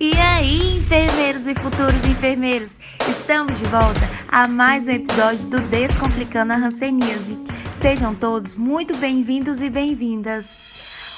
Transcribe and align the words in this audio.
E 0.00 0.12
aí, 0.18 0.78
enfermeiros 0.78 1.46
e 1.46 1.54
futuros 1.54 2.04
enfermeiros? 2.04 2.72
Estamos 3.08 3.56
de 3.56 3.64
volta 3.66 4.00
a 4.26 4.48
mais 4.48 4.88
um 4.88 4.90
episódio 4.90 5.46
do 5.46 5.60
Descomplicando 5.60 6.52
a 6.52 6.56
Hanseníase. 6.56 7.38
Sejam 7.74 8.12
todos 8.12 8.56
muito 8.56 8.96
bem-vindos 8.96 9.60
e 9.60 9.70
bem-vindas. 9.70 10.48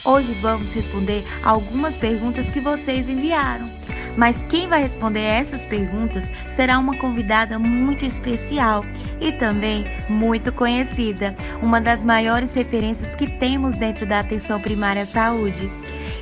Hoje 0.05 0.31
vamos 0.43 0.73
responder 0.75 1.25
algumas 1.43 1.97
perguntas 1.97 2.51
que 2.51 2.61
vocês 2.61 3.09
enviaram. 3.09 3.67
Mas 4.15 4.37
quem 4.51 4.69
vai 4.69 4.83
responder 4.83 5.21
essas 5.21 5.65
perguntas 5.65 6.31
será 6.55 6.79
uma 6.79 6.97
convidada 6.99 7.59
muito 7.59 8.05
especial 8.05 8.85
e 9.21 9.33
também 9.33 9.87
muito 10.09 10.53
conhecida, 10.53 11.35
uma 11.63 11.81
das 11.81 12.05
maiores 12.05 12.53
referências 12.53 13.15
que 13.15 13.31
temos 13.31 13.79
dentro 13.79 14.07
da 14.07 14.21
atenção 14.21 14.61
primária 14.61 15.03
à 15.03 15.07
saúde. 15.07 15.71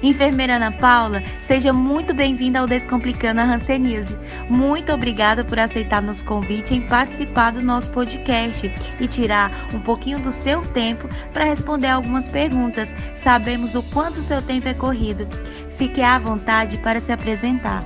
Enfermeira 0.03 0.57
Ana 0.57 0.73
Paula, 0.73 1.23
seja 1.41 1.73
muito 1.73 2.13
bem-vinda 2.13 2.61
ao 2.61 2.67
Descomplicando 2.67 3.41
a 3.41 3.45
Hanseníase. 3.45 4.17
Muito 4.49 4.93
obrigada 4.93 5.45
por 5.45 5.59
aceitar 5.59 6.03
nosso 6.03 6.25
convite 6.25 6.75
em 6.75 6.81
participar 6.81 7.53
do 7.53 7.63
nosso 7.63 7.91
podcast 7.91 8.73
e 9.01 9.09
tirar 9.09 9.69
um 9.73 9.81
pouquinho 9.81 10.21
do 10.21 10.33
seu 10.33 10.63
tempo 10.63 11.09
para 11.33 11.45
responder 11.45 11.89
algumas 11.89 12.29
perguntas. 12.29 12.95
Sabemos 13.15 13.75
o 13.75 13.83
quanto 13.83 14.21
o 14.21 14.23
seu 14.23 14.43
tempo 14.43 14.69
é 14.69 14.75
corrido. 14.75 15.27
Fique 15.71 16.03
à 16.03 16.19
vontade 16.19 16.79
para 16.79 17.01
se 17.01 17.13
apresentar. 17.13 17.85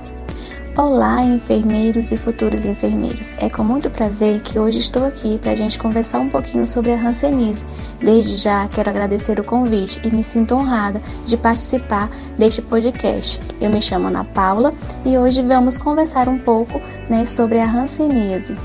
Olá, 0.77 1.21
enfermeiros 1.23 2.11
e 2.11 2.17
futuros 2.17 2.63
enfermeiros. 2.63 3.33
É 3.37 3.49
com 3.49 3.63
muito 3.63 3.89
prazer 3.89 4.39
que 4.41 4.57
hoje 4.57 4.79
estou 4.79 5.03
aqui 5.03 5.37
para 5.37 5.51
a 5.51 5.55
gente 5.55 5.77
conversar 5.77 6.19
um 6.19 6.29
pouquinho 6.29 6.65
sobre 6.65 6.93
a 6.93 6.95
Hanseníase. 6.95 7.65
Desde 7.99 8.37
já 8.37 8.67
quero 8.69 8.89
agradecer 8.89 9.39
o 9.39 9.43
convite 9.43 9.99
e 10.05 10.15
me 10.15 10.23
sinto 10.23 10.55
honrada 10.55 11.01
de 11.25 11.35
participar 11.35 12.09
deste 12.37 12.61
podcast. 12.61 13.41
Eu 13.59 13.71
me 13.71 13.81
chamo 13.81 14.07
Ana 14.07 14.23
Paula 14.23 14.73
e 15.05 15.17
hoje 15.17 15.41
vamos 15.41 15.77
conversar 15.77 16.29
um 16.29 16.37
pouco 16.37 16.79
né, 17.09 17.25
sobre 17.25 17.59
a 17.59 17.65
Hanseníase. 17.65 18.55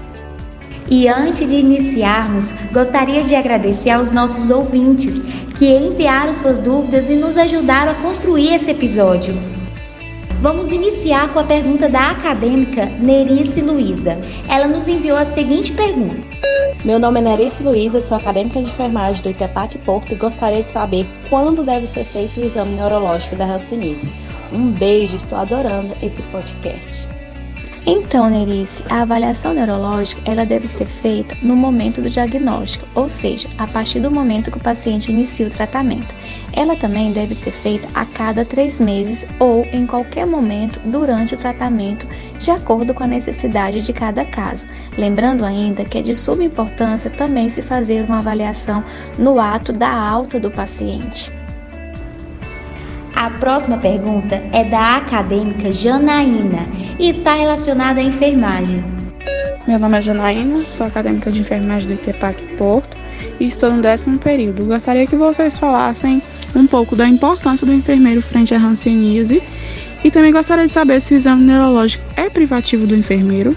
E 0.90 1.08
antes 1.08 1.48
de 1.48 1.56
iniciarmos, 1.56 2.52
gostaria 2.70 3.24
de 3.24 3.34
agradecer 3.34 3.90
aos 3.90 4.10
nossos 4.10 4.50
ouvintes 4.50 5.14
que 5.58 5.66
enviaram 5.66 6.34
suas 6.34 6.60
dúvidas 6.60 7.08
e 7.08 7.14
nos 7.14 7.36
ajudaram 7.36 7.92
a 7.92 7.94
construir 7.96 8.54
esse 8.54 8.70
episódio. 8.70 9.63
Vamos 10.44 10.68
iniciar 10.68 11.32
com 11.32 11.38
a 11.38 11.44
pergunta 11.44 11.88
da 11.88 12.10
acadêmica 12.10 12.84
Nerice 12.84 13.62
Luiza. 13.62 14.18
Ela 14.46 14.68
nos 14.68 14.86
enviou 14.86 15.16
a 15.16 15.24
seguinte 15.24 15.72
pergunta. 15.72 16.18
Meu 16.84 16.98
nome 16.98 17.18
é 17.20 17.22
Nerice 17.22 17.62
Luiza, 17.62 18.02
sou 18.02 18.18
acadêmica 18.18 18.62
de 18.62 18.68
enfermagem 18.68 19.22
do 19.22 19.30
Itepac 19.30 19.78
Porto 19.78 20.12
e 20.12 20.16
gostaria 20.16 20.62
de 20.62 20.70
saber 20.70 21.06
quando 21.30 21.64
deve 21.64 21.86
ser 21.86 22.04
feito 22.04 22.38
o 22.38 22.44
exame 22.44 22.76
neurológico 22.76 23.36
da 23.36 23.46
Hanseníase. 23.46 24.12
Um 24.52 24.70
beijo, 24.70 25.16
estou 25.16 25.38
adorando 25.38 25.96
esse 26.02 26.20
podcast. 26.24 27.08
Então, 27.86 28.30
Nerice, 28.30 28.82
a 28.88 29.02
avaliação 29.02 29.52
neurológica 29.52 30.22
ela 30.24 30.46
deve 30.46 30.66
ser 30.66 30.86
feita 30.86 31.36
no 31.42 31.54
momento 31.54 32.00
do 32.00 32.08
diagnóstico, 32.08 32.88
ou 32.94 33.06
seja, 33.06 33.46
a 33.58 33.66
partir 33.66 34.00
do 34.00 34.10
momento 34.10 34.50
que 34.50 34.56
o 34.56 34.62
paciente 34.62 35.12
inicia 35.12 35.46
o 35.46 35.50
tratamento. 35.50 36.14
Ela 36.54 36.76
também 36.76 37.12
deve 37.12 37.34
ser 37.34 37.50
feita 37.50 37.86
a 37.94 38.06
cada 38.06 38.42
três 38.42 38.80
meses 38.80 39.26
ou 39.38 39.66
em 39.70 39.86
qualquer 39.86 40.26
momento 40.26 40.80
durante 40.86 41.34
o 41.34 41.38
tratamento, 41.38 42.06
de 42.38 42.50
acordo 42.50 42.94
com 42.94 43.04
a 43.04 43.08
necessidade 43.08 43.84
de 43.84 43.92
cada 43.92 44.24
caso. 44.24 44.66
Lembrando 44.96 45.44
ainda 45.44 45.84
que 45.84 45.98
é 45.98 46.02
de 46.02 46.14
suma 46.14 46.42
importância 46.42 47.10
também 47.10 47.50
se 47.50 47.60
fazer 47.60 48.06
uma 48.06 48.18
avaliação 48.18 48.82
no 49.18 49.38
ato 49.38 49.74
da 49.74 49.92
alta 49.92 50.40
do 50.40 50.50
paciente. 50.50 51.30
A 53.24 53.30
próxima 53.30 53.78
pergunta 53.78 54.34
é 54.52 54.64
da 54.64 54.98
acadêmica 54.98 55.72
Janaína 55.72 56.66
e 56.98 57.08
está 57.08 57.32
relacionada 57.32 57.98
à 57.98 58.04
enfermagem. 58.04 58.84
Meu 59.66 59.78
nome 59.78 59.96
é 59.96 60.02
Janaína, 60.02 60.62
sou 60.64 60.84
acadêmica 60.86 61.32
de 61.32 61.40
enfermagem 61.40 61.88
do 61.88 61.94
ITEPAC 61.94 62.56
Porto 62.56 62.94
e 63.40 63.46
estou 63.46 63.72
no 63.72 63.80
décimo 63.80 64.18
período. 64.18 64.66
Gostaria 64.66 65.06
que 65.06 65.16
vocês 65.16 65.58
falassem 65.58 66.22
um 66.54 66.66
pouco 66.66 66.94
da 66.94 67.08
importância 67.08 67.66
do 67.66 67.72
enfermeiro 67.72 68.20
frente 68.20 68.54
à 68.54 68.58
hanseníase 68.58 69.42
e 70.04 70.10
também 70.10 70.30
gostaria 70.30 70.66
de 70.66 70.72
saber 70.74 71.00
se 71.00 71.14
o 71.14 71.16
exame 71.16 71.44
neurológico 71.44 72.04
é 72.16 72.28
privativo 72.28 72.86
do 72.86 72.94
enfermeiro. 72.94 73.56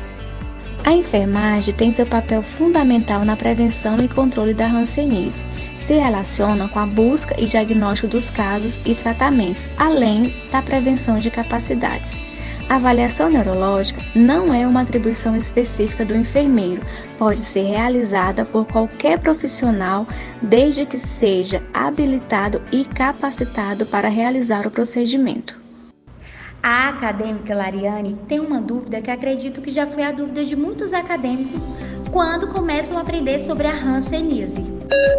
A 0.88 0.94
enfermagem 0.94 1.74
tem 1.74 1.92
seu 1.92 2.06
papel 2.06 2.42
fundamental 2.42 3.26
na 3.26 3.36
prevenção 3.36 3.98
e 3.98 4.08
controle 4.08 4.54
da 4.54 4.68
hanseníase. 4.68 5.46
Se 5.76 5.96
relaciona 5.96 6.70
com 6.70 6.80
a 6.80 6.86
busca 6.86 7.36
e 7.38 7.46
diagnóstico 7.46 8.08
dos 8.08 8.30
casos 8.30 8.80
e 8.86 8.96
tratamentos, 8.96 9.70
além 9.78 10.34
da 10.50 10.62
prevenção 10.62 11.20
de 11.20 11.30
capacidades. 11.30 12.22
A 12.70 12.76
avaliação 12.76 13.30
neurológica 13.30 14.02
não 14.16 14.54
é 14.54 14.66
uma 14.66 14.80
atribuição 14.80 15.36
específica 15.36 16.06
do 16.06 16.16
enfermeiro, 16.16 16.82
pode 17.20 17.42
ser 17.42 17.64
realizada 17.64 18.46
por 18.46 18.66
qualquer 18.66 19.20
profissional 19.20 20.08
desde 20.42 20.86
que 20.86 20.98
seja 20.98 21.62
habilitado 21.74 22.62
e 22.72 22.86
capacitado 22.86 23.86
para 23.86 24.08
realizar 24.08 24.66
o 24.66 24.72
procedimento. 24.72 25.67
A 26.70 26.90
acadêmica 26.90 27.56
Lariane 27.56 28.20
tem 28.28 28.42
uma 28.42 28.60
dúvida 28.60 29.02
que 29.02 29.10
acredito 29.10 29.62
que 29.62 29.72
já 29.72 29.88
foi 29.88 30.04
a 30.04 30.12
dúvida 30.12 30.44
de 30.44 30.54
muitos 30.54 30.92
acadêmicos 30.92 31.64
quando 32.12 32.50
começam 32.50 32.98
a 32.98 33.02
aprender 33.04 33.40
sobre 33.40 33.68
a 33.68 33.72
hanseníase. 33.74 34.67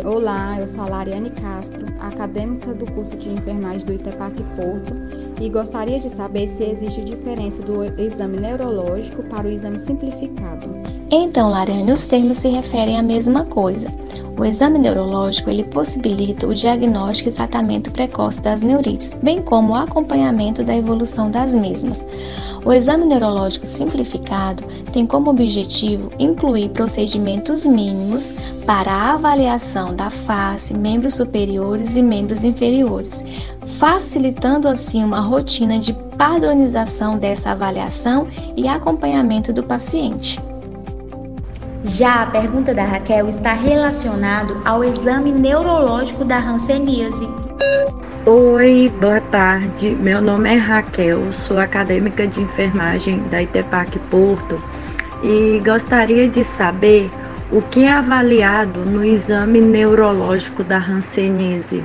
Olá, 0.05 0.57
eu 0.61 0.67
sou 0.67 0.85
a 0.85 0.89
Lariane 0.89 1.31
Castro, 1.31 1.87
acadêmica 2.01 2.73
do 2.73 2.91
curso 2.93 3.17
de 3.17 3.31
enfermagem 3.31 3.87
do 3.87 3.93
Itepac 3.93 4.35
Porto 4.57 4.95
e 5.41 5.49
gostaria 5.49 5.99
de 5.99 6.09
saber 6.09 6.47
se 6.47 6.65
existe 6.65 7.03
diferença 7.03 7.63
do 7.63 7.85
exame 8.01 8.39
neurológico 8.39 9.23
para 9.25 9.47
o 9.47 9.51
exame 9.51 9.79
simplificado. 9.79 10.69
Então, 11.11 11.51
Lariane, 11.51 11.93
os 11.93 12.07
termos 12.07 12.39
se 12.39 12.49
referem 12.49 12.99
à 12.99 13.03
mesma 13.03 13.45
coisa. 13.45 13.91
O 14.39 14.45
exame 14.45 14.79
neurológico 14.79 15.51
ele 15.51 15.65
possibilita 15.65 16.47
o 16.47 16.55
diagnóstico 16.55 17.29
e 17.29 17.33
tratamento 17.33 17.91
precoce 17.91 18.41
das 18.41 18.61
neurites, 18.61 19.19
bem 19.21 19.43
como 19.43 19.73
o 19.73 19.77
acompanhamento 19.77 20.63
da 20.63 20.77
evolução 20.77 21.29
das 21.29 21.53
mesmas. 21.53 22.07
O 22.65 22.73
exame 22.73 23.05
neurológico 23.05 23.67
simplificado 23.67 24.63
tem 24.93 25.07
como 25.07 25.31
objetivo 25.31 26.11
incluir 26.21 26.69
procedimentos 26.69 27.67
mínimos 27.67 28.33
para 28.65 28.93
a 28.93 29.15
avaliação 29.15 29.58
da 29.97 30.09
face, 30.09 30.73
membros 30.73 31.15
superiores 31.15 31.97
e 31.97 32.03
membros 32.03 32.45
inferiores, 32.45 33.25
facilitando 33.77 34.69
assim 34.69 35.03
uma 35.03 35.21
rotina 35.21 35.81
de 35.81 35.93
padronização 36.17 37.19
dessa 37.19 37.51
avaliação 37.51 38.29
e 38.57 38.69
acompanhamento 38.69 39.53
do 39.53 39.65
paciente. 39.65 40.41
Já 41.83 42.23
a 42.23 42.27
pergunta 42.27 42.73
da 42.73 42.85
Raquel 42.85 43.29
está 43.29 43.53
relacionado 43.53 44.61
ao 44.65 44.85
exame 44.85 45.33
neurológico 45.33 46.25
da 46.25 46.39
hanseníase. 46.39 47.29
Oi, 48.27 48.93
boa 49.01 49.21
tarde. 49.21 49.91
Meu 49.91 50.21
nome 50.21 50.55
é 50.55 50.57
Raquel, 50.57 51.33
sou 51.33 51.59
acadêmica 51.59 52.29
de 52.29 52.41
enfermagem 52.41 53.21
da 53.31 53.43
ITEPAC 53.43 53.99
Porto 54.11 54.63
e 55.25 55.61
gostaria 55.65 56.29
de 56.29 56.45
saber 56.45 57.11
o 57.51 57.63
que 57.63 57.85
é 57.85 57.91
avaliado 57.91 58.85
no 58.85 59.03
exame 59.03 59.61
neurológico 59.61 60.63
da 60.63 60.77
hanseníase. 60.77 61.83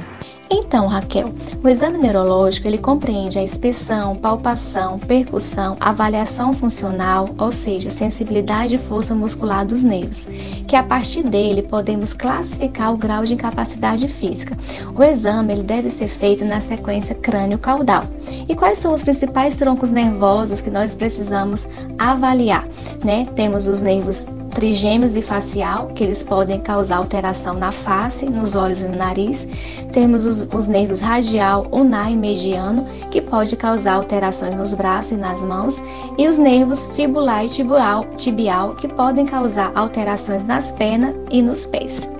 Então, 0.50 0.88
Raquel, 0.88 1.34
o 1.64 1.70
exame 1.70 1.98
neurológico 1.98 2.68
ele 2.68 2.78
compreende 2.78 3.40
a 3.40 3.42
inspeção, 3.42 4.16
palpação, 4.16 5.00
percussão, 5.00 5.78
avaliação 5.80 6.54
funcional, 6.54 7.30
ou 7.40 7.52
seja, 7.52 7.90
sensibilidade 7.90 8.76
e 8.76 8.78
força 8.78 9.16
muscular 9.16 9.66
dos 9.66 9.84
nervos, 9.84 10.28
que 10.68 10.76
a 10.76 10.84
partir 10.84 11.24
dele 11.24 11.64
podemos 11.64 12.14
classificar 12.14 12.94
o 12.94 12.98
grau 12.98 13.24
de 13.24 13.34
incapacidade 13.34 14.08
física. 14.08 14.56
O 14.96 15.02
exame 15.02 15.54
ele 15.54 15.64
deve 15.64 15.90
ser 15.90 16.08
feito 16.08 16.46
na 16.46 16.60
sequência 16.60 17.16
crânio-caudal. 17.16 18.04
E 18.48 18.54
quais 18.54 18.78
são 18.78 18.94
os 18.94 19.02
principais 19.02 19.56
troncos 19.56 19.92
nervosos 19.92 20.62
que 20.62 20.70
nós 20.70 20.94
precisamos 20.94 21.68
avaliar? 21.98 22.68
Né? 23.04 23.26
Temos 23.34 23.68
os 23.68 23.82
nervos 23.82 24.28
trigêmeos 24.54 25.16
e 25.16 25.22
facial, 25.22 25.88
que 25.88 26.04
eles 26.04 26.24
podem 26.24 26.60
causar 26.60 26.98
alteração 26.98 27.56
na 27.56 27.72
face, 27.72 28.26
nos 28.26 28.56
olhos 28.56 28.84
e 28.84 28.88
no 28.88 28.96
nariz. 28.96 29.50
Temos 29.92 30.26
os, 30.26 30.48
os 30.54 30.68
nervos 30.68 31.02
radial, 31.02 31.68
ulnar 31.72 32.12
e 32.12 32.16
mediano, 32.16 32.86
que 33.12 33.22
pode 33.22 33.56
causar 33.58 33.96
alterações 33.96 34.56
nos 34.56 34.74
braços 34.74 35.14
e 35.14 35.18
nas 35.18 35.44
mãos. 35.44 35.84
E 36.18 36.28
os 36.28 36.38
nervos 36.38 36.86
fibular 36.96 37.44
e 37.44 37.50
tibial, 37.50 38.06
tibial 38.16 38.76
que 38.76 38.88
podem 38.88 39.26
causar 39.26 39.72
alterações 39.76 40.46
nas 40.46 40.72
pernas 40.72 41.16
e 41.32 41.42
nos 41.42 41.66
pés. 41.66 42.12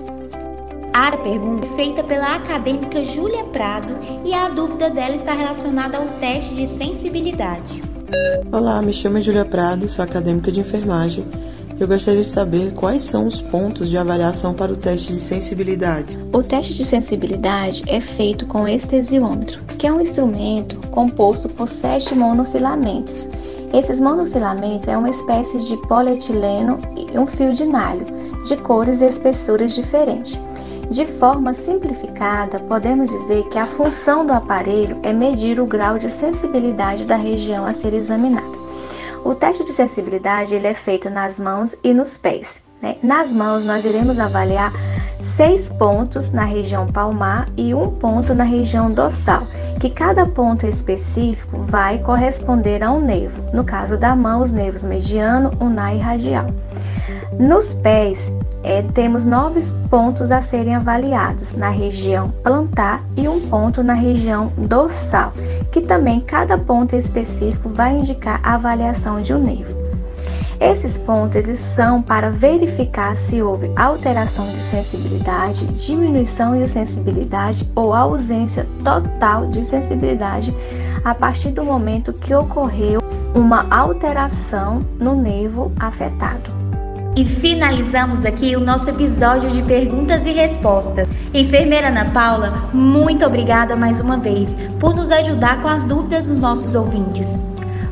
A 0.92 1.16
pergunta 1.16 1.66
é 1.66 1.76
feita 1.76 2.04
pela 2.04 2.36
acadêmica 2.36 3.04
Júlia 3.04 3.44
Prado 3.44 3.98
e 4.24 4.32
a 4.32 4.48
dúvida 4.48 4.90
dela 4.90 5.14
está 5.14 5.32
relacionada 5.32 5.98
ao 5.98 6.06
teste 6.20 6.54
de 6.54 6.66
sensibilidade. 6.68 7.82
Olá, 8.52 8.80
me 8.80 8.92
chamo 8.92 9.20
Júlia 9.20 9.44
Prado, 9.44 9.88
sou 9.88 10.04
acadêmica 10.04 10.52
de 10.52 10.60
enfermagem 10.60 11.26
Eu 11.78 11.88
gostaria 11.88 12.22
de 12.22 12.28
saber 12.28 12.72
quais 12.72 13.02
são 13.02 13.26
os 13.26 13.40
pontos 13.40 13.88
de 13.90 13.98
avaliação 13.98 14.54
para 14.54 14.72
o 14.72 14.76
teste 14.76 15.12
de 15.12 15.18
sensibilidade. 15.18 16.16
O 16.32 16.40
teste 16.40 16.72
de 16.72 16.84
sensibilidade 16.84 17.82
é 17.88 18.00
feito 18.00 18.46
com 18.46 18.68
estesiômetro, 18.68 19.60
que 19.76 19.86
é 19.86 19.92
um 19.92 20.00
instrumento 20.00 20.76
composto 20.88 21.48
por 21.48 21.66
sete 21.66 22.14
monofilamentos. 22.14 23.28
Esses 23.72 24.00
monofilamentos 24.00 24.86
é 24.86 24.96
uma 24.96 25.08
espécie 25.08 25.58
de 25.58 25.76
polietileno 25.88 26.80
e 26.96 27.18
um 27.18 27.26
fio 27.26 27.52
de 27.52 27.64
nylon, 27.64 28.04
de 28.46 28.56
cores 28.58 29.00
e 29.00 29.06
espessuras 29.06 29.74
diferentes. 29.74 30.40
De 30.90 31.04
forma 31.04 31.52
simplificada, 31.52 32.60
podemos 32.60 33.08
dizer 33.08 33.42
que 33.48 33.58
a 33.58 33.66
função 33.66 34.24
do 34.24 34.32
aparelho 34.32 34.96
é 35.02 35.12
medir 35.12 35.58
o 35.58 35.66
grau 35.66 35.98
de 35.98 36.08
sensibilidade 36.08 37.04
da 37.04 37.16
região 37.16 37.64
a 37.66 37.74
ser 37.74 37.94
examinada. 37.94 38.53
O 39.24 39.34
teste 39.34 39.64
de 39.64 39.72
sensibilidade 39.72 40.54
ele 40.54 40.66
é 40.66 40.74
feito 40.74 41.08
nas 41.08 41.40
mãos 41.40 41.74
e 41.82 41.94
nos 41.94 42.18
pés. 42.18 42.62
Né? 42.82 42.96
Nas 43.02 43.32
mãos, 43.32 43.64
nós 43.64 43.86
iremos 43.86 44.18
avaliar 44.18 44.70
seis 45.18 45.70
pontos 45.70 46.30
na 46.30 46.44
região 46.44 46.86
palmar 46.86 47.48
e 47.56 47.74
um 47.74 47.90
ponto 47.90 48.34
na 48.34 48.44
região 48.44 48.92
dorsal, 48.92 49.46
que 49.80 49.88
cada 49.88 50.26
ponto 50.26 50.66
específico 50.66 51.56
vai 51.60 51.98
corresponder 52.00 52.82
a 52.82 52.92
um 52.92 53.00
nervo. 53.00 53.42
No 53.50 53.64
caso 53.64 53.96
da 53.96 54.14
mão, 54.14 54.42
os 54.42 54.52
nervos 54.52 54.84
mediano, 54.84 55.56
ulnar 55.58 55.96
e 55.96 55.98
radial. 55.98 56.48
Nos 57.38 57.74
pés, 57.74 58.32
é, 58.62 58.80
temos 58.82 59.24
nove 59.24 59.60
pontos 59.90 60.30
a 60.30 60.40
serem 60.40 60.76
avaliados 60.76 61.54
na 61.54 61.68
região 61.68 62.32
plantar 62.42 63.02
e 63.16 63.28
um 63.28 63.40
ponto 63.48 63.82
na 63.82 63.94
região 63.94 64.52
dorsal, 64.56 65.32
que 65.72 65.80
também 65.80 66.20
cada 66.20 66.56
ponto 66.56 66.94
específico 66.94 67.68
vai 67.68 67.96
indicar 67.96 68.40
a 68.42 68.54
avaliação 68.54 69.20
de 69.20 69.34
um 69.34 69.42
nervo. 69.42 69.74
Esses 70.60 70.96
pontos 70.96 71.34
eles 71.34 71.58
são 71.58 72.00
para 72.00 72.30
verificar 72.30 73.16
se 73.16 73.42
houve 73.42 73.70
alteração 73.74 74.46
de 74.52 74.62
sensibilidade, 74.62 75.66
diminuição 75.66 76.56
de 76.56 76.66
sensibilidade 76.68 77.68
ou 77.74 77.92
ausência 77.92 78.64
total 78.84 79.48
de 79.48 79.64
sensibilidade 79.64 80.54
a 81.04 81.14
partir 81.14 81.50
do 81.50 81.64
momento 81.64 82.12
que 82.12 82.32
ocorreu 82.32 83.00
uma 83.34 83.66
alteração 83.68 84.82
no 84.98 85.16
nervo 85.16 85.72
afetado. 85.78 86.63
E 87.16 87.24
finalizamos 87.24 88.24
aqui 88.24 88.56
o 88.56 88.60
nosso 88.60 88.90
episódio 88.90 89.48
de 89.50 89.62
perguntas 89.62 90.26
e 90.26 90.32
respostas. 90.32 91.06
Enfermeira 91.32 91.86
Ana 91.86 92.06
Paula, 92.06 92.68
muito 92.72 93.24
obrigada 93.24 93.76
mais 93.76 94.00
uma 94.00 94.16
vez 94.16 94.56
por 94.80 94.96
nos 94.96 95.12
ajudar 95.12 95.62
com 95.62 95.68
as 95.68 95.84
dúvidas 95.84 96.26
dos 96.26 96.38
nossos 96.38 96.74
ouvintes. 96.74 97.38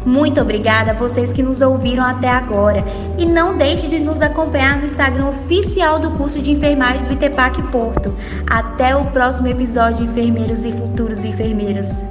Muito 0.04 0.40
obrigada 0.40 0.90
a 0.90 0.94
vocês 0.94 1.32
que 1.32 1.42
nos 1.42 1.60
ouviram 1.60 2.04
até 2.04 2.28
agora 2.28 2.84
e 3.16 3.24
não 3.24 3.56
deixe 3.56 3.86
de 3.86 4.00
nos 4.00 4.20
acompanhar 4.20 4.78
no 4.78 4.86
Instagram 4.86 5.28
oficial 5.28 6.00
do 6.00 6.10
curso 6.10 6.40
de 6.40 6.50
enfermagem 6.50 7.04
do 7.04 7.12
Itepac 7.12 7.62
Porto. 7.70 8.12
Até 8.50 8.96
o 8.96 9.04
próximo 9.12 9.46
episódio, 9.46 10.04
enfermeiros 10.04 10.64
e 10.64 10.72
futuros 10.72 11.24
enfermeiros. 11.24 12.02